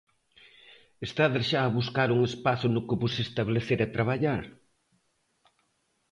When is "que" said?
2.87-2.99